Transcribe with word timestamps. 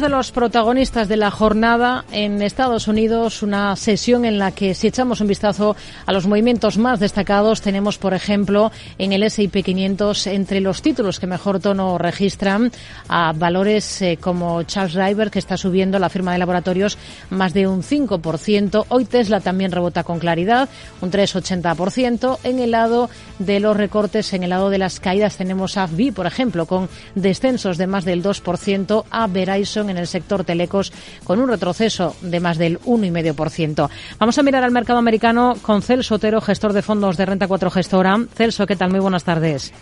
de 0.00 0.08
los 0.10 0.30
protagonistas 0.30 1.08
de 1.08 1.16
la 1.16 1.30
jornada 1.30 2.04
en 2.12 2.42
Estados 2.42 2.86
Unidos, 2.86 3.42
una 3.42 3.74
sesión 3.76 4.26
en 4.26 4.38
la 4.38 4.50
que 4.50 4.74
si 4.74 4.88
echamos 4.88 5.22
un 5.22 5.26
vistazo 5.26 5.74
a 6.04 6.12
los 6.12 6.26
movimientos 6.26 6.76
más 6.76 7.00
destacados, 7.00 7.62
tenemos, 7.62 7.96
por 7.96 8.12
ejemplo, 8.12 8.72
en 8.98 9.14
el 9.14 9.22
S&P 9.22 9.62
500 9.62 10.26
entre 10.26 10.60
los 10.60 10.82
títulos 10.82 11.18
que 11.18 11.26
mejor 11.26 11.60
tono 11.60 11.96
registran 11.96 12.72
a 13.08 13.32
valores 13.32 14.02
eh, 14.02 14.18
como 14.20 14.62
Charles 14.64 14.94
River, 14.94 15.30
que 15.30 15.38
está 15.38 15.56
subiendo 15.56 15.98
la 15.98 16.10
firma 16.10 16.32
de 16.32 16.38
laboratorios 16.38 16.98
más 17.30 17.54
de 17.54 17.66
un 17.66 17.82
5%. 17.82 18.86
Hoy 18.88 19.06
Tesla 19.06 19.40
también 19.40 19.72
rebota 19.72 20.04
con 20.04 20.18
claridad, 20.18 20.68
un 21.00 21.10
3,80%. 21.10 22.38
En 22.44 22.58
el 22.58 22.72
lado 22.72 23.08
de 23.38 23.60
los 23.60 23.76
recortes, 23.76 24.34
en 24.34 24.42
el 24.42 24.50
lado 24.50 24.68
de 24.68 24.78
las 24.78 25.00
caídas, 25.00 25.38
tenemos 25.38 25.78
a 25.78 25.86
FB, 25.86 26.12
por 26.12 26.26
ejemplo, 26.26 26.66
con 26.66 26.90
descensos 27.14 27.78
de 27.78 27.86
más 27.86 28.04
del 28.04 28.22
2%, 28.22 29.04
a 29.10 29.26
Verizon 29.26 29.85
en 29.90 29.98
el 29.98 30.06
sector 30.06 30.44
telecos 30.44 30.92
con 31.24 31.40
un 31.40 31.48
retroceso 31.48 32.16
de 32.20 32.40
más 32.40 32.58
del 32.58 32.80
1,5%. 32.80 33.88
Vamos 34.18 34.38
a 34.38 34.42
mirar 34.42 34.64
al 34.64 34.72
mercado 34.72 34.98
americano 34.98 35.54
con 35.62 35.82
Celso 35.82 36.16
Otero, 36.16 36.40
gestor 36.40 36.72
de 36.72 36.82
fondos 36.82 37.16
de 37.16 37.26
Renta 37.26 37.48
4 37.48 37.70
Gestora. 37.70 38.18
Celso, 38.34 38.66
¿qué 38.66 38.76
tal? 38.76 38.90
Muy 38.90 39.00
buenas 39.00 39.24
tardes. 39.24 39.72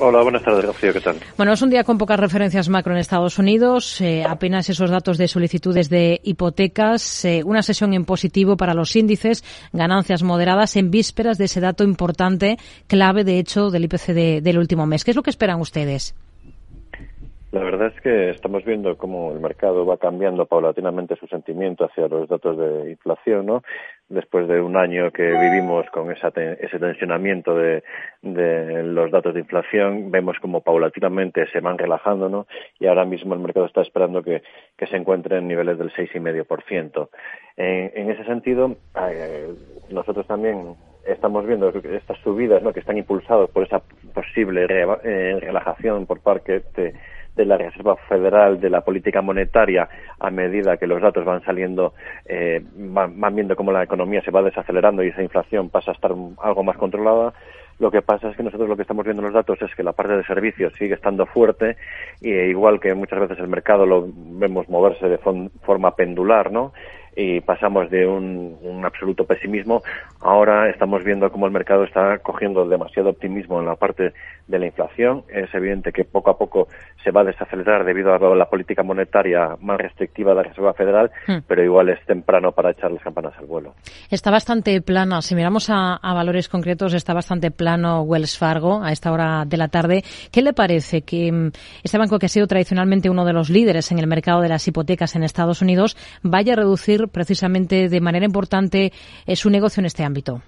Hola, 0.00 0.22
buenas 0.22 0.42
tardes, 0.42 0.64
Rocío, 0.64 0.92
¿qué 0.92 1.00
tal? 1.00 1.16
Bueno, 1.36 1.52
es 1.52 1.62
un 1.62 1.70
día 1.70 1.84
con 1.84 1.98
pocas 1.98 2.18
referencias 2.18 2.68
macro 2.68 2.92
en 2.92 2.98
Estados 2.98 3.38
Unidos, 3.38 4.00
eh, 4.00 4.24
apenas 4.26 4.68
esos 4.68 4.90
datos 4.90 5.18
de 5.18 5.28
solicitudes 5.28 5.90
de 5.90 6.20
hipotecas, 6.24 7.24
eh, 7.24 7.42
una 7.44 7.62
sesión 7.62 7.92
en 7.92 8.04
positivo 8.04 8.56
para 8.56 8.74
los 8.74 8.96
índices, 8.96 9.44
ganancias 9.72 10.22
moderadas 10.22 10.76
en 10.76 10.90
vísperas 10.90 11.38
de 11.38 11.44
ese 11.44 11.60
dato 11.60 11.84
importante, 11.84 12.58
clave 12.86 13.22
de 13.24 13.38
hecho 13.38 13.70
del 13.70 13.84
IPC 13.84 14.12
del 14.42 14.58
último 14.58 14.86
mes. 14.86 15.04
¿Qué 15.04 15.10
es 15.10 15.16
lo 15.16 15.22
que 15.22 15.30
esperan 15.30 15.60
ustedes? 15.60 16.14
La 17.52 17.60
verdad 17.62 17.92
es 17.94 18.00
que 18.00 18.30
estamos 18.30 18.64
viendo 18.64 18.96
cómo 18.96 19.30
el 19.30 19.38
mercado 19.38 19.84
va 19.84 19.98
cambiando 19.98 20.46
paulatinamente 20.46 21.16
su 21.16 21.26
sentimiento 21.26 21.84
hacia 21.84 22.08
los 22.08 22.26
datos 22.26 22.56
de 22.56 22.92
inflación, 22.92 23.44
¿no? 23.44 23.62
Después 24.08 24.48
de 24.48 24.58
un 24.62 24.74
año 24.74 25.10
que 25.10 25.24
vivimos 25.24 25.84
con 25.90 26.10
ese 26.10 26.30
tensionamiento 26.78 27.54
de, 27.54 27.82
los 28.22 29.10
datos 29.10 29.34
de 29.34 29.40
inflación, 29.40 30.10
vemos 30.10 30.38
como 30.40 30.62
paulatinamente 30.62 31.46
se 31.52 31.60
van 31.60 31.76
relajando, 31.76 32.30
¿no? 32.30 32.46
Y 32.80 32.86
ahora 32.86 33.04
mismo 33.04 33.34
el 33.34 33.40
mercado 33.40 33.66
está 33.66 33.82
esperando 33.82 34.22
que, 34.22 34.42
se 34.78 34.96
encuentre 34.96 35.36
en 35.36 35.46
niveles 35.46 35.76
del 35.76 35.92
6,5%. 35.92 37.08
En, 37.58 37.92
en 37.94 38.10
ese 38.10 38.24
sentido, 38.24 38.76
eh, 38.96 39.52
nosotros 39.90 40.26
también 40.26 40.74
estamos 41.06 41.46
viendo 41.46 41.68
estas 41.68 42.18
subidas 42.18 42.62
¿no? 42.62 42.72
que 42.72 42.80
están 42.80 42.96
impulsadas 42.98 43.50
por 43.50 43.64
esa 43.64 43.82
posible 44.14 44.66
eh, 44.68 45.40
relajación 45.40 46.06
por 46.06 46.20
parte 46.20 46.62
de, 46.76 46.94
de 47.36 47.44
la 47.44 47.56
Reserva 47.56 47.96
Federal 48.08 48.60
de 48.60 48.70
la 48.70 48.82
política 48.82 49.22
monetaria 49.22 49.88
a 50.18 50.30
medida 50.30 50.76
que 50.76 50.86
los 50.86 51.00
datos 51.00 51.24
van 51.24 51.42
saliendo, 51.44 51.94
eh, 52.26 52.62
van, 52.74 53.34
viendo 53.34 53.56
cómo 53.56 53.72
la 53.72 53.82
economía 53.82 54.22
se 54.22 54.30
va 54.30 54.42
desacelerando 54.42 55.02
y 55.02 55.08
esa 55.08 55.22
inflación 55.22 55.70
pasa 55.70 55.92
a 55.92 55.94
estar 55.94 56.10
algo 56.10 56.62
más 56.62 56.76
controlada. 56.76 57.32
Lo 57.78 57.90
que 57.90 58.02
pasa 58.02 58.28
es 58.28 58.36
que 58.36 58.42
nosotros 58.42 58.68
lo 58.68 58.76
que 58.76 58.82
estamos 58.82 59.04
viendo 59.04 59.22
en 59.22 59.26
los 59.26 59.34
datos 59.34 59.60
es 59.62 59.74
que 59.74 59.82
la 59.82 59.92
parte 59.92 60.16
de 60.16 60.24
servicios 60.24 60.72
sigue 60.74 60.94
estando 60.94 61.26
fuerte 61.26 61.76
y 62.20 62.30
igual 62.30 62.78
que 62.78 62.94
muchas 62.94 63.18
veces 63.18 63.38
el 63.38 63.48
mercado 63.48 63.86
lo 63.86 64.06
vemos 64.14 64.68
moverse 64.68 65.08
de 65.08 65.18
forma 65.18 65.96
pendular, 65.96 66.52
¿no? 66.52 66.72
Y 67.14 67.40
pasamos 67.40 67.90
de 67.90 68.06
un, 68.06 68.82
absoluto 68.84 69.24
pesimismo. 69.24 69.82
Ahora 70.20 70.68
estamos 70.68 71.04
viendo 71.04 71.30
cómo 71.30 71.46
el 71.46 71.52
mercado 71.52 71.84
está 71.84 72.18
cogiendo 72.18 72.68
demasiado 72.68 73.10
optimismo 73.10 73.60
en 73.60 73.66
la 73.66 73.76
parte 73.76 74.12
de 74.48 74.58
la 74.58 74.66
inflación. 74.66 75.22
Es 75.28 75.54
evidente 75.54 75.92
que 75.92 76.04
poco 76.04 76.30
a 76.30 76.38
poco 76.38 76.66
se 77.04 77.12
va 77.12 77.20
a 77.20 77.24
desacelerar 77.24 77.84
debido 77.84 78.12
a 78.12 78.36
la 78.36 78.46
política 78.46 78.82
monetaria 78.82 79.56
más 79.60 79.78
restrictiva 79.78 80.30
de 80.30 80.36
la 80.36 80.42
Reserva 80.42 80.74
Federal, 80.74 81.10
hmm. 81.28 81.38
pero 81.46 81.62
igual 81.62 81.90
es 81.90 82.04
temprano 82.06 82.50
para 82.52 82.72
echar 82.72 82.90
las 82.90 83.02
campanas 83.02 83.34
al 83.38 83.46
vuelo. 83.46 83.74
Está 84.10 84.30
bastante 84.30 84.80
plano. 84.80 85.22
Si 85.22 85.34
miramos 85.34 85.70
a, 85.70 85.98
valores 86.02 86.48
concretos, 86.48 86.94
está 86.94 87.14
bastante 87.14 87.50
plano 87.50 88.02
Wells 88.02 88.36
Fargo 88.36 88.82
a 88.82 88.90
esta 88.90 89.12
hora 89.12 89.44
de 89.46 89.56
la 89.56 89.68
tarde. 89.68 90.02
¿Qué 90.30 90.42
le 90.42 90.52
parece 90.52 91.02
que 91.02 91.30
mm, 91.30 91.50
este 91.84 91.98
banco, 91.98 92.18
que 92.18 92.26
ha 92.26 92.28
sido 92.28 92.46
tradicionalmente 92.46 93.10
uno 93.10 93.24
de 93.24 93.32
los 93.32 93.48
líderes 93.48 93.92
en 93.92 93.98
el 93.98 94.06
mercado 94.06 94.40
de 94.40 94.48
las 94.48 94.66
hipotecas 94.66 95.14
en 95.14 95.22
Estados 95.22 95.62
Unidos, 95.62 95.96
vaya 96.22 96.54
a 96.54 96.56
reducir 96.56 97.01
precisamente 97.08 97.88
de 97.88 98.00
manera 98.00 98.24
importante 98.24 98.92
eh, 99.26 99.36
su 99.36 99.50
negocio 99.50 99.80
en 99.80 99.86
este 99.86 100.04
ámbito. 100.04 100.42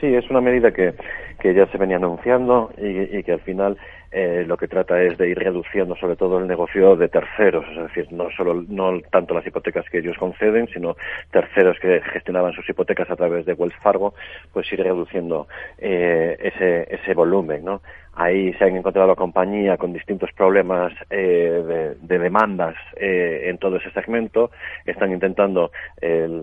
Sí, 0.00 0.06
es 0.06 0.28
una 0.30 0.40
medida 0.40 0.70
que, 0.72 0.94
que 1.40 1.54
ya 1.54 1.66
se 1.66 1.78
venía 1.78 1.96
anunciando 1.96 2.70
y, 2.78 3.22
que 3.22 3.32
al 3.32 3.40
final 3.40 3.76
eh, 4.10 4.44
lo 4.46 4.56
que 4.56 4.68
trata 4.68 5.02
es 5.02 5.18
de 5.18 5.28
ir 5.28 5.38
reduciendo 5.38 5.94
sobre 5.96 6.16
todo 6.16 6.38
el 6.38 6.46
negocio 6.46 6.96
de 6.96 7.08
terceros, 7.08 7.64
es 7.70 7.82
decir, 7.88 8.12
no 8.12 8.30
solo 8.36 8.64
no 8.68 9.00
tanto 9.10 9.34
las 9.34 9.46
hipotecas 9.46 9.84
que 9.90 9.98
ellos 9.98 10.16
conceden, 10.18 10.68
sino 10.68 10.96
terceros 11.30 11.78
que 11.80 12.00
gestionaban 12.12 12.52
sus 12.52 12.68
hipotecas 12.68 13.10
a 13.10 13.16
través 13.16 13.44
de 13.46 13.54
Wells 13.54 13.76
Fargo, 13.82 14.14
pues 14.52 14.72
ir 14.72 14.82
reduciendo 14.82 15.48
eh, 15.78 16.36
ese, 16.40 16.94
ese 16.94 17.14
volumen, 17.14 17.64
¿no? 17.64 17.82
Ahí 18.20 18.52
se 18.54 18.64
han 18.64 18.74
encontrado 18.74 19.06
la 19.06 19.14
compañía 19.14 19.76
con 19.76 19.92
distintos 19.92 20.32
problemas 20.32 20.92
eh, 21.08 21.94
de, 22.00 22.18
demandas 22.18 22.74
eh, 22.96 23.44
en 23.44 23.58
todo 23.58 23.76
ese 23.76 23.92
segmento. 23.92 24.50
Están 24.84 25.12
intentando 25.12 25.70
el, 26.00 26.42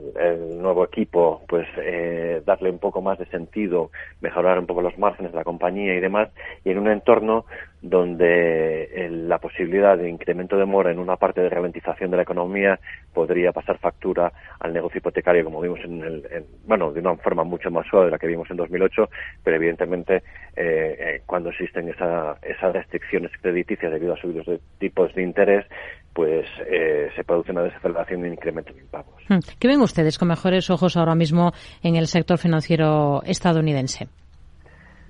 nuevo 0.58 0.86
equipo, 0.86 1.42
pues, 1.50 1.68
eh, 1.76 2.42
darle 2.46 2.70
un 2.70 2.80
poco 2.80 3.02
más 3.02 3.20
de 3.20 3.26
sentido, 3.26 3.92
mejorar 4.22 4.58
un 4.58 4.68
poco 4.68 4.82
los 4.82 4.98
márgenes 4.98 5.34
de 5.34 5.38
la 5.38 5.44
compañía 5.44 5.94
y 5.96 6.00
demás, 6.00 6.30
y 6.64 6.72
en 6.72 6.80
un 6.80 6.88
entorno 6.88 7.46
donde 7.82 9.10
la 9.28 9.38
posibilidad 9.38 9.98
de 9.98 10.10
incremento 10.10 10.58
de 10.58 10.66
mora 10.66 10.92
en 10.92 11.00
una 11.00 11.18
parte 11.18 11.42
de 11.42 11.50
ralentización 11.50 12.10
de 12.12 12.18
la 12.18 12.24
economía 12.24 12.80
podría 13.14 13.52
pasar 13.52 13.78
factura 13.78 14.32
al 14.60 14.74
negocio 14.74 14.98
hipotecario, 14.98 15.46
como 15.46 15.62
vimos 15.62 15.80
en 15.84 16.04
el, 16.04 16.46
bueno, 16.66 16.92
de 16.92 17.00
una 17.00 17.16
forma 17.18 17.44
mucho 17.44 17.70
más 17.70 17.86
suave 17.88 18.06
de 18.06 18.12
la 18.12 18.18
que 18.18 18.28
vimos 18.28 18.50
en 18.50 18.58
2008, 18.58 19.10
pero 19.44 19.58
evidentemente 19.58 20.24
cuando 21.26 21.52
se 21.52 21.64
existen 21.64 21.90
esas 21.90 22.74
restricciones 22.74 23.32
crediticias 23.42 23.92
debido 23.92 24.14
a 24.14 24.18
subidos 24.18 24.46
de 24.46 24.60
tipos 24.80 25.14
de 25.14 25.24
interés, 25.24 25.66
pues 26.16 26.46
eh, 26.66 27.10
se 27.14 27.26
produce 27.26 27.52
una 27.52 27.64
desaceleración 27.64 28.22
y 28.22 28.24
un 28.24 28.34
incremento 28.34 28.74
de 28.74 28.80
impagos. 28.80 29.22
Hmm. 29.28 29.40
¿Qué 29.60 29.68
ven 29.68 29.82
ustedes 29.82 30.18
con 30.18 30.30
mejores 30.30 30.70
ojos 30.70 30.96
ahora 30.96 31.14
mismo 31.14 31.52
en 31.84 31.98
el 31.98 32.08
sector 32.08 32.38
financiero 32.38 33.22
estadounidense? 33.26 34.08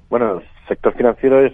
Bueno, 0.10 0.42
sector 0.68 0.94
financiero 0.94 1.46
es, 1.46 1.54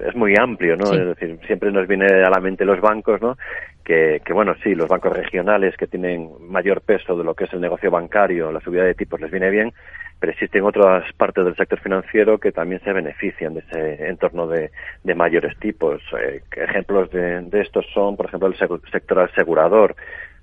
es, 0.00 0.14
muy 0.16 0.34
amplio, 0.38 0.76
¿no? 0.76 0.92
Es 0.92 1.06
decir, 1.06 1.38
siempre 1.46 1.70
nos 1.70 1.86
viene 1.86 2.06
a 2.06 2.30
la 2.30 2.40
mente 2.40 2.64
los 2.64 2.80
bancos, 2.80 3.20
¿no? 3.20 3.36
Que, 3.84 4.20
que, 4.24 4.32
bueno, 4.32 4.54
sí, 4.62 4.74
los 4.74 4.88
bancos 4.88 5.16
regionales 5.16 5.76
que 5.76 5.86
tienen 5.86 6.30
mayor 6.48 6.82
peso 6.82 7.16
de 7.16 7.24
lo 7.24 7.34
que 7.34 7.44
es 7.44 7.52
el 7.52 7.60
negocio 7.60 7.90
bancario, 7.90 8.52
la 8.52 8.60
subida 8.60 8.84
de 8.84 8.94
tipos 8.94 9.20
les 9.20 9.30
viene 9.30 9.50
bien, 9.50 9.72
pero 10.20 10.32
existen 10.32 10.64
otras 10.64 11.10
partes 11.14 11.44
del 11.44 11.56
sector 11.56 11.80
financiero 11.80 12.38
que 12.38 12.52
también 12.52 12.80
se 12.82 12.92
benefician 12.92 13.54
de 13.54 13.60
ese 13.60 14.08
entorno 14.08 14.46
de, 14.48 14.70
de 15.04 15.14
mayores 15.14 15.56
tipos. 15.58 16.02
Eh, 16.20 16.42
ejemplos 16.56 17.10
de, 17.10 17.42
de, 17.42 17.60
estos 17.60 17.86
son, 17.94 18.16
por 18.16 18.26
ejemplo, 18.26 18.48
el 18.48 18.56
sector 18.90 19.20
asegurador, 19.20 19.94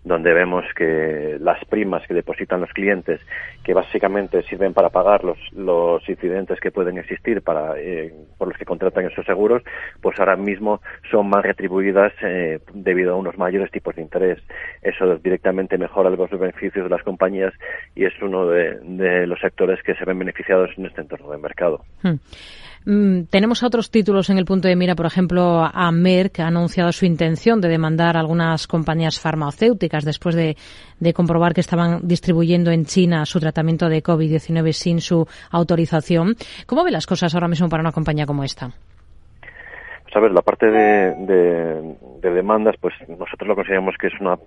donde 0.06 0.34
vemos 0.34 0.64
que 0.76 1.38
las 1.42 1.64
primas 1.66 2.06
que 2.08 2.14
depositan 2.14 2.62
los 2.62 2.70
clientes, 2.70 3.20
que 3.64 3.74
básicamente 3.74 4.44
sirven 4.44 4.74
para 4.74 4.90
pagar 4.90 5.24
los, 5.24 5.38
los 5.52 6.08
incidentes 6.08 6.60
que 6.60 6.72
pueden 6.72 7.00
existir 7.00 7.42
para, 7.42 7.74
eh, 7.78 8.14
por 8.38 8.48
los 8.48 8.58
que 8.58 8.66
contratan 8.66 9.08
esos 9.08 9.26
seguros, 9.26 9.64
pues 10.02 10.18
ahora 10.20 10.36
mismo 10.36 10.80
son 11.10 11.28
más 11.28 11.44
retribuidas 11.44 12.14
eh, 12.22 12.60
debido 12.74 13.14
a 13.14 13.18
unos 13.18 13.38
mayores 13.40 13.72
tipos 13.72 13.96
de 13.96 14.04
interés. 14.04 14.40
Eso 14.84 15.18
directamente 15.18 15.78
mejora 15.80 16.12
los 16.12 16.30
beneficios 16.30 16.84
de 16.84 16.90
las 16.90 17.04
compañías 17.04 17.54
y 17.96 18.06
es 18.06 18.14
uno 18.22 18.48
de, 18.48 19.26
los 19.26 19.40
sectores 19.40 19.82
que 19.82 19.96
se 19.96 20.06
ven 20.06 20.20
beneficiados 20.20 20.70
en 20.78 20.86
este 20.86 21.02
entorno 21.02 21.32
de 21.32 21.38
mercado. 21.40 21.82
Hmm. 22.04 22.16
Mm, 22.86 23.24
tenemos 23.32 23.64
otros 23.64 23.90
títulos 23.90 24.30
en 24.30 24.38
el 24.38 24.46
punto 24.46 24.68
de 24.68 24.76
mira, 24.76 24.96
por 24.96 25.08
ejemplo, 25.08 25.64
a 25.64 25.92
Merck 25.92 26.40
ha 26.40 26.48
anunciado 26.48 26.92
su 26.92 27.06
intención 27.06 27.60
de 27.60 27.68
demandar 27.68 28.16
a 28.16 28.20
algunas 28.20 28.68
compañías 28.68 29.20
farmacéuticas 29.20 30.06
después 30.06 30.36
de, 30.36 30.56
de 31.00 31.14
comprobar 31.14 31.54
que 31.54 31.62
estaban 31.62 32.08
distribuyendo 32.08 32.72
en 32.72 32.86
China 32.86 33.26
su 33.26 33.40
tratamiento 33.40 33.90
de 33.90 34.04
COVID-19 34.04 34.72
sin 34.74 35.02
su 35.02 35.28
autorización. 35.50 36.38
¿Cómo 36.68 36.84
ve 36.84 36.92
las 36.92 37.08
cosas 37.08 37.34
ahora 37.34 37.48
mismo 37.48 37.70
para 37.70 37.82
una 37.82 37.92
compañía 37.92 38.28
como 38.28 38.44
esta? 38.44 38.72
A 40.16 40.20
ver, 40.20 40.32
la 40.32 40.42
parte 40.42 40.72
de, 40.72 41.96
demandas, 42.22 42.76
pues 42.80 42.94
nosotros 43.08 43.48
lo 43.48 43.56
consideramos 43.56 43.96
que 44.00 44.08
es 44.08 44.14
una, 44.20 44.38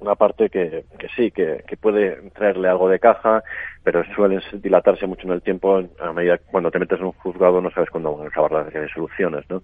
una 0.00 0.14
parte 0.14 0.48
que, 0.48 0.84
que 0.98 1.08
sí, 1.16 1.30
que, 1.30 1.64
que, 1.66 1.76
puede 1.76 2.30
traerle 2.30 2.68
algo 2.68 2.88
de 2.88 2.98
caja, 2.98 3.42
pero 3.82 4.02
suelen 4.14 4.40
dilatarse 4.62 5.06
mucho 5.06 5.26
en 5.26 5.32
el 5.32 5.42
tiempo. 5.42 5.82
A 6.00 6.12
medida 6.12 6.38
cuando 6.38 6.70
te 6.70 6.78
metes 6.78 7.00
en 7.00 7.06
un 7.06 7.12
juzgado 7.12 7.60
no 7.60 7.70
sabes 7.70 7.90
cuándo 7.90 8.16
van 8.16 8.26
a 8.26 8.28
acabar 8.28 8.52
las 8.52 8.72
resoluciones, 8.72 9.44
¿no? 9.50 9.62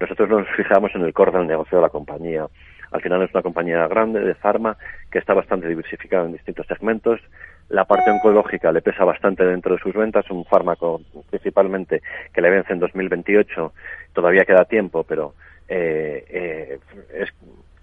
Nosotros 0.00 0.28
nos 0.28 0.48
fijamos 0.56 0.94
en 0.94 1.02
el 1.02 1.12
core 1.12 1.32
del 1.32 1.46
negocio 1.46 1.78
de 1.78 1.82
la 1.82 1.90
compañía. 1.90 2.46
Al 2.90 3.00
final 3.00 3.22
es 3.22 3.34
una 3.34 3.42
compañía 3.42 3.86
grande 3.88 4.20
de 4.20 4.34
farma 4.34 4.76
que 5.10 5.18
está 5.18 5.34
bastante 5.34 5.68
diversificada 5.68 6.24
en 6.26 6.32
distintos 6.32 6.66
segmentos 6.66 7.20
la 7.70 7.84
parte 7.84 8.10
oncológica 8.10 8.72
le 8.72 8.80
pesa 8.80 9.04
bastante 9.04 9.44
dentro 9.44 9.74
de 9.74 9.80
sus 9.80 9.94
ventas, 9.94 10.30
un 10.30 10.44
fármaco 10.44 11.02
principalmente 11.28 12.02
que 12.32 12.40
le 12.40 12.50
vence 12.50 12.72
en 12.72 12.80
2028, 12.80 13.72
todavía 14.12 14.44
queda 14.44 14.64
tiempo, 14.64 15.04
pero 15.04 15.34
eh, 15.68 16.24
eh, 16.30 17.26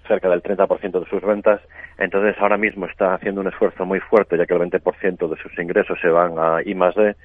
cerca 0.08 0.30
del 0.30 0.42
30% 0.42 1.00
de 1.00 1.10
sus 1.10 1.22
ventas. 1.22 1.62
Entonces, 1.98 2.36
ahora 2.40 2.58
mismo 2.58 2.86
está 2.88 3.14
haciendo 3.14 3.42
un 3.42 3.48
esfuerzo 3.48 3.86
muy 3.86 4.00
fuerte, 4.00 4.38
ya 4.38 4.46
que 4.46 4.54
el 4.54 4.62
20% 4.62 5.30
de 5.30 5.42
sus 5.42 5.58
ingresos 5.60 6.00
se 6.02 6.10
van 6.10 6.34
a 6.38 6.62
I 6.64 6.74
D, 6.74 7.16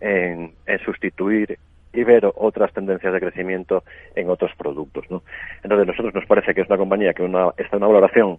en, 0.00 0.52
en 0.66 0.78
sustituir 0.80 1.58
y 1.92 2.04
ver 2.04 2.30
otras 2.36 2.72
tendencias 2.72 3.12
de 3.12 3.20
crecimiento 3.20 3.82
en 4.14 4.28
otros 4.28 4.52
productos. 4.56 5.04
¿no? 5.10 5.22
Entonces, 5.62 5.86
nosotros 5.86 6.14
nos 6.14 6.26
parece 6.26 6.54
que 6.54 6.60
es 6.60 6.68
una 6.68 6.76
compañía 6.76 7.14
que 7.14 7.22
una, 7.22 7.50
está 7.56 7.76
en 7.76 7.82
una 7.82 7.92
valoración 7.92 8.38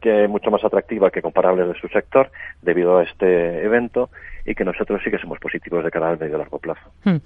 que 0.00 0.28
mucho 0.28 0.50
más 0.50 0.64
atractiva 0.64 1.10
que 1.10 1.22
comparables 1.22 1.68
de 1.68 1.80
su 1.80 1.88
sector 1.88 2.30
debido 2.62 2.98
a 2.98 3.04
este 3.04 3.64
evento 3.64 4.10
y 4.46 4.54
que 4.54 4.64
nosotros 4.64 5.00
sí 5.04 5.10
que 5.10 5.18
somos 5.18 5.38
positivos 5.40 5.84
de 5.84 5.90
cara 5.90 6.10
al 6.10 6.18
medio 6.18 6.36
y 6.36 6.38
largo 6.38 6.58
plazo. 6.58 6.92
Hmm. 7.04 7.16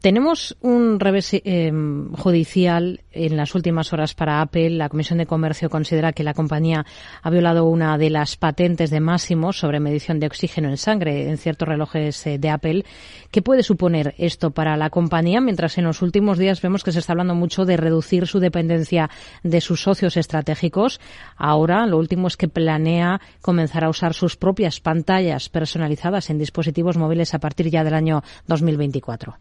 Tenemos 0.00 0.56
un 0.62 0.98
revés 0.98 1.34
eh, 1.34 1.70
judicial 2.16 3.00
en 3.12 3.36
las 3.36 3.54
últimas 3.54 3.92
horas 3.92 4.14
para 4.14 4.40
Apple. 4.40 4.70
La 4.70 4.88
Comisión 4.88 5.18
de 5.18 5.26
Comercio 5.26 5.68
considera 5.68 6.12
que 6.12 6.22
la 6.22 6.32
compañía 6.32 6.86
ha 7.22 7.30
violado 7.30 7.66
una 7.66 7.98
de 7.98 8.08
las 8.08 8.36
patentes 8.36 8.90
de 8.90 9.00
máximo 9.00 9.52
sobre 9.52 9.80
medición 9.80 10.20
de 10.20 10.26
oxígeno 10.26 10.68
en 10.68 10.76
sangre 10.76 11.28
en 11.28 11.36
ciertos 11.38 11.68
relojes 11.68 12.26
eh, 12.26 12.38
de 12.38 12.50
Apple. 12.50 12.84
¿Qué 13.30 13.42
puede 13.42 13.62
suponer 13.62 14.14
esto 14.16 14.52
para 14.52 14.76
la 14.76 14.90
compañía? 14.90 15.40
Mientras 15.40 15.76
en 15.76 15.84
los 15.84 16.02
últimos 16.02 16.38
días 16.38 16.62
vemos 16.62 16.84
que 16.84 16.92
se 16.92 17.00
está 17.00 17.12
hablando 17.12 17.34
mucho 17.34 17.64
de 17.64 17.76
reducir 17.76 18.26
su 18.26 18.38
dependencia 18.38 19.10
de 19.42 19.60
sus 19.60 19.82
socios 19.82 20.16
estratégicos. 20.16 21.00
Ahora 21.36 21.84
lo 21.86 21.98
último 21.98 22.28
es 22.28 22.36
que 22.36 22.48
planea 22.48 23.20
comenzar 23.42 23.84
a 23.84 23.90
usar 23.90 24.14
sus 24.14 24.36
propias 24.36 24.80
pantallas 24.80 25.48
personalizadas 25.48 26.27
en 26.30 26.38
dispositivos 26.38 26.96
móviles 26.96 27.34
a 27.34 27.38
partir 27.38 27.70
ya 27.70 27.84
del 27.84 27.94
año 27.94 28.22
2024 28.46 29.36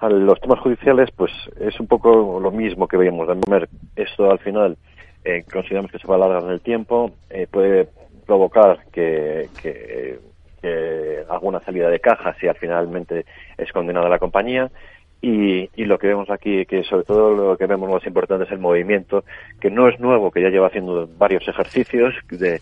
a 0.00 0.08
los 0.08 0.40
temas 0.40 0.58
judiciales, 0.60 1.10
pues 1.14 1.30
es 1.60 1.78
un 1.78 1.86
poco 1.86 2.40
lo 2.40 2.50
mismo 2.50 2.88
que 2.88 2.96
veíamos. 2.96 3.28
Esto 3.94 4.30
al 4.30 4.38
final 4.38 4.76
eh, 5.24 5.44
consideramos 5.50 5.92
que 5.92 5.98
se 5.98 6.06
va 6.06 6.14
a 6.14 6.16
alargar 6.16 6.44
en 6.44 6.50
el 6.50 6.60
tiempo, 6.60 7.12
eh, 7.28 7.46
puede 7.50 7.88
provocar 8.26 8.86
que, 8.90 9.48
que, 9.62 10.18
alguna 11.28 11.60
salida 11.60 11.88
de 11.88 12.00
caja 12.00 12.34
si 12.38 12.46
al 12.46 12.56
finalmente 12.56 13.24
es 13.56 13.72
condenada 13.72 14.08
la 14.08 14.18
compañía. 14.18 14.70
Y, 15.22 15.68
y, 15.76 15.84
lo 15.84 15.98
que 15.98 16.06
vemos 16.06 16.30
aquí, 16.30 16.64
que 16.64 16.82
sobre 16.82 17.04
todo 17.04 17.34
lo 17.34 17.56
que 17.58 17.66
vemos 17.66 17.90
más 17.90 18.06
importante 18.06 18.44
es 18.44 18.50
el 18.52 18.58
movimiento, 18.58 19.24
que 19.60 19.70
no 19.70 19.86
es 19.86 20.00
nuevo, 20.00 20.30
que 20.30 20.40
ya 20.40 20.48
lleva 20.48 20.68
haciendo 20.68 21.06
varios 21.18 21.46
ejercicios 21.46 22.14
de 22.30 22.60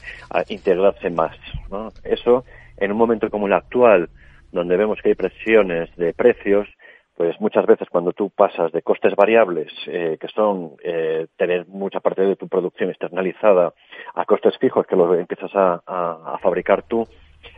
integrarse 0.49 1.09
más. 1.11 1.37
¿no? 1.71 1.93
Eso, 2.03 2.45
en 2.81 2.93
un 2.93 2.99
momento 2.99 3.31
como 3.31 3.47
el 3.47 3.53
actual, 3.53 4.09
donde 4.53 4.77
vemos 4.77 5.01
que 5.03 5.11
hay 5.11 5.15
presiones 5.15 5.95
de 5.97 6.15
precios, 6.15 6.69
pues 7.17 7.41
muchas 7.41 7.67
veces 7.67 7.89
cuando 7.91 8.13
tú 8.13 8.31
pasas 8.31 8.71
de 8.71 8.83
costes 8.83 9.17
variables, 9.17 9.73
eh, 9.89 10.17
que 10.21 10.29
son 10.29 10.73
eh, 10.85 11.27
tener 11.37 11.67
mucha 11.67 12.01
parte 12.01 12.23
de 12.23 12.37
tu 12.37 12.49
producción 12.49 12.91
externalizada, 12.91 13.75
a 14.15 14.25
costes 14.25 14.57
fijos 14.59 14.87
que 14.87 14.95
lo 14.97 15.13
empiezas 15.15 15.51
a, 15.55 15.83
a 15.85 16.39
fabricar 16.39 16.85
tú, 16.85 17.07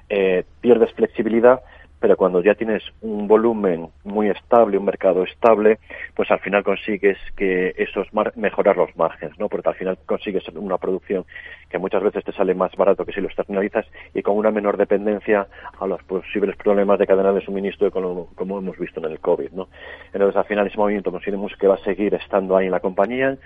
eh, 0.08 0.44
pierdes 0.60 0.92
flexibilidad 0.94 1.60
pero 2.00 2.16
cuando 2.16 2.42
ya 2.42 2.54
tienes 2.54 2.82
un 3.02 3.28
volumen 3.28 3.88
muy 4.04 4.30
estable, 4.30 4.78
un 4.78 4.86
mercado 4.86 5.22
estable, 5.22 5.78
pues 6.14 6.30
al 6.30 6.40
final 6.40 6.64
consigues 6.64 7.18
que 7.36 7.74
esos 7.76 8.08
mejorar 8.36 8.76
los 8.78 8.96
márgenes, 8.96 9.38
¿no? 9.38 9.48
Porque 9.48 9.68
al 9.68 9.74
final 9.74 9.98
consigues 10.06 10.48
una 10.54 10.78
producción 10.78 11.26
que 11.68 11.78
muchas 11.78 12.02
veces 12.02 12.24
te 12.24 12.32
sale 12.32 12.54
más 12.54 12.74
barato 12.74 13.04
que 13.04 13.12
si 13.12 13.20
lo 13.20 13.28
externalizas 13.28 13.86
y 14.14 14.22
con 14.22 14.36
una 14.36 14.50
menor 14.50 14.76
dependencia 14.78 15.46
a 15.78 15.86
los 15.86 16.02
posibles 16.04 16.56
problemas 16.56 16.98
de 16.98 17.06
cadena 17.06 17.32
de 17.32 17.42
suministro 17.42 17.90
como, 17.90 18.28
como 18.34 18.58
hemos 18.58 18.78
visto 18.78 18.98
en 19.00 19.12
el 19.12 19.20
COVID, 19.20 19.50
¿no? 19.52 19.68
Entonces 20.12 20.36
al 20.36 20.46
final 20.46 20.66
ese 20.66 20.78
movimiento 20.78 21.12
consideramos 21.12 21.54
que 21.56 21.68
va 21.68 21.74
a 21.74 21.84
seguir 21.84 22.14
estando 22.14 22.56
ahí 22.56 22.66
en 22.66 22.72
la 22.72 22.80
compañía, 22.80 23.36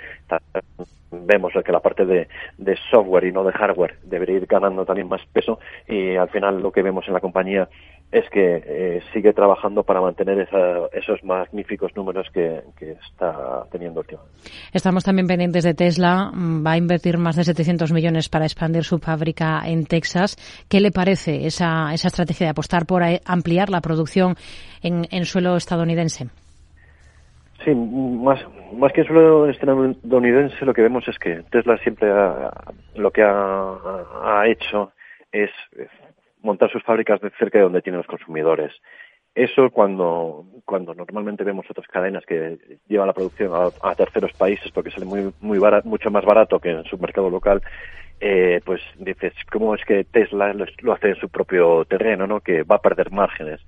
vemos 1.10 1.52
que 1.64 1.72
la 1.72 1.80
parte 1.80 2.06
de, 2.06 2.28
de, 2.58 2.76
software 2.90 3.24
y 3.24 3.32
no 3.32 3.44
de 3.44 3.52
hardware 3.52 3.98
debería 4.02 4.36
ir 4.36 4.46
ganando 4.46 4.84
también 4.84 5.08
más 5.08 5.24
peso 5.32 5.58
y 5.86 6.16
al 6.16 6.28
final 6.28 6.60
lo 6.60 6.72
que 6.72 6.82
vemos 6.82 7.06
en 7.06 7.14
la 7.14 7.20
compañía 7.20 7.68
es 8.14 8.30
que 8.30 8.62
eh, 8.64 9.02
sigue 9.12 9.32
trabajando 9.32 9.82
para 9.82 10.00
mantener 10.00 10.48
esos 10.92 11.24
magníficos 11.24 11.96
números 11.96 12.28
que, 12.32 12.62
está 13.10 13.64
teniendo 13.72 14.00
últimamente. 14.00 14.38
Estamos 14.72 15.02
también 15.02 15.26
pendientes 15.26 15.64
de 15.64 15.74
Tesla. 15.74 16.30
Va 16.32 16.72
a 16.72 16.76
invertir 16.76 17.18
más 17.18 17.34
de 17.34 17.42
700 17.42 17.92
millones 17.92 18.28
para 18.28 18.44
expandir 18.44 18.84
su 18.84 18.98
fábrica 18.98 19.62
en 19.66 19.86
Texas. 19.86 20.36
¿Qué 20.68 20.80
le 20.80 20.92
parece 20.92 21.44
esa, 21.46 21.92
esa 21.92 22.06
estrategia 22.06 22.46
de 22.46 22.50
apostar 22.52 22.86
por 22.86 23.02
ampliar 23.26 23.68
la 23.68 23.80
producción 23.80 24.36
en, 24.80 25.06
en 25.10 25.24
suelo 25.24 25.56
estadounidense? 25.56 26.28
Sí, 27.64 27.74
más, 27.74 28.38
más 28.74 28.92
que 28.92 29.00
en 29.00 29.06
suelo 29.08 29.48
estadounidense, 29.48 30.64
lo 30.64 30.72
que 30.72 30.82
vemos 30.82 31.08
es 31.08 31.18
que 31.18 31.42
Tesla 31.50 31.76
siempre 31.78 32.08
lo 32.94 33.10
que 33.10 33.22
ha, 33.22 33.74
ha 34.22 34.46
hecho 34.46 34.92
es 35.32 35.50
montar 36.44 36.70
sus 36.70 36.82
fábricas 36.84 37.20
de 37.20 37.30
cerca 37.38 37.58
de 37.58 37.64
donde 37.64 37.82
tienen 37.82 37.98
los 37.98 38.06
consumidores. 38.06 38.72
Eso 39.34 39.70
cuando, 39.70 40.44
cuando 40.64 40.94
normalmente 40.94 41.42
vemos 41.42 41.66
otras 41.68 41.88
cadenas 41.88 42.24
que 42.24 42.78
llevan 42.86 43.08
la 43.08 43.12
producción 43.12 43.50
a, 43.82 43.94
terceros 43.96 44.32
países 44.34 44.70
porque 44.70 44.92
sale 44.92 45.06
muy, 45.06 45.32
muy 45.40 45.58
mucho 45.84 46.10
más 46.10 46.24
barato 46.24 46.60
que 46.60 46.70
en 46.70 46.84
su 46.84 46.96
mercado 46.98 47.28
local, 47.28 47.60
eh, 48.20 48.60
pues 48.64 48.80
dices, 48.96 49.32
¿cómo 49.50 49.74
es 49.74 49.84
que 49.84 50.04
Tesla 50.04 50.52
lo, 50.52 50.92
hace 50.92 51.08
en 51.08 51.16
su 51.16 51.28
propio 51.28 51.84
terreno, 51.84 52.28
¿no? 52.28 52.40
que 52.40 52.62
va 52.62 52.76
a 52.76 52.82
perder 52.82 53.10
márgenes? 53.10 53.60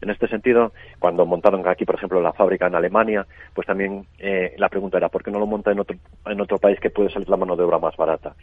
En 0.00 0.10
este 0.10 0.26
sentido, 0.26 0.72
cuando 0.98 1.24
montaron 1.24 1.66
aquí, 1.68 1.84
por 1.84 1.94
ejemplo, 1.94 2.20
la 2.20 2.32
fábrica 2.32 2.66
en 2.66 2.74
Alemania, 2.74 3.24
pues 3.54 3.66
también 3.66 4.04
eh, 4.18 4.54
la 4.58 4.68
pregunta 4.68 4.98
era, 4.98 5.08
¿por 5.08 5.22
qué 5.22 5.30
no 5.30 5.38
lo 5.38 5.46
monta 5.46 5.70
en 5.70 5.78
otro, 5.78 5.96
en 6.26 6.40
otro 6.40 6.58
país 6.58 6.80
que 6.80 6.90
puede 6.90 7.10
salir 7.10 7.28
la 7.28 7.36
mano 7.36 7.54
de 7.54 7.62
obra 7.62 7.78
más 7.78 7.96
barata? 7.96 8.34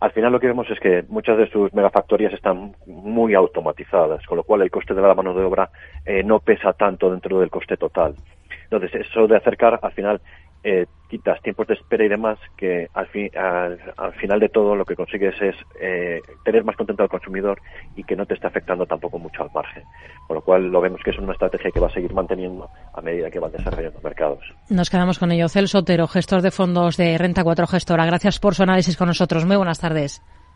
Al 0.00 0.12
final 0.12 0.32
lo 0.32 0.40
que 0.40 0.48
vemos 0.48 0.68
es 0.70 0.78
que 0.78 1.04
muchas 1.08 1.38
de 1.38 1.48
sus 1.50 1.72
megafactorías 1.72 2.32
están 2.32 2.74
muy 2.86 3.34
automatizadas, 3.34 4.24
con 4.26 4.36
lo 4.36 4.44
cual 4.44 4.62
el 4.62 4.70
coste 4.70 4.94
de 4.94 5.00
la 5.00 5.14
mano 5.14 5.32
de 5.34 5.44
obra 5.44 5.70
eh, 6.04 6.22
no 6.22 6.40
pesa 6.40 6.72
tanto 6.74 7.10
dentro 7.10 7.40
del 7.40 7.50
coste 7.50 7.76
total. 7.76 8.14
Entonces, 8.64 9.06
eso 9.06 9.26
de 9.26 9.36
acercar, 9.36 9.78
al 9.82 9.92
final, 9.92 10.20
eh, 10.62 10.86
quitas 11.08 11.40
tiempos 11.42 11.66
de 11.68 11.74
espera 11.74 12.04
y 12.04 12.08
demás, 12.08 12.38
que 12.56 12.88
al, 12.94 13.08
al, 13.96 14.12
final 14.14 14.40
de 14.40 14.48
todo 14.48 14.74
lo 14.74 14.84
que 14.84 14.96
consigues 14.96 15.34
es 15.40 15.54
eh, 15.80 16.20
tener 16.44 16.64
más 16.64 16.76
contento 16.76 17.02
al 17.02 17.08
consumidor 17.08 17.60
y 17.94 18.02
que 18.02 18.16
no 18.16 18.26
te 18.26 18.34
esté 18.34 18.46
afectando 18.46 18.86
tampoco 18.86 19.18
mucho 19.18 19.42
al 19.42 19.50
margen. 19.54 19.84
Con 20.26 20.36
lo 20.36 20.42
cual 20.42 20.66
lo 20.68 20.80
vemos 20.80 21.00
que 21.04 21.10
es 21.10 21.18
una 21.18 21.32
estrategia 21.32 21.70
que 21.70 21.80
va 21.80 21.86
a 21.86 21.92
seguir 21.92 22.12
manteniendo 22.12 22.68
a 22.92 23.00
medida 23.00 23.30
que 23.30 23.38
van 23.38 23.52
desarrollando 23.52 24.00
mercados. 24.02 24.44
Nos 24.68 24.90
quedamos 24.90 25.18
con 25.18 25.30
ello. 25.30 25.48
Celso 25.48 25.78
Otero, 25.78 26.06
gestor 26.06 26.42
de 26.42 26.50
fondos 26.50 26.96
de 26.96 27.16
Renta 27.18 27.44
4 27.44 27.66
Gestora. 27.66 28.06
Gracias 28.06 28.40
por 28.40 28.54
su 28.54 28.62
análisis 28.62 28.96
con 28.96 29.08
nosotros. 29.08 29.44
Muy 29.44 29.56
buenas 29.56 29.78
tardes. 29.78 30.22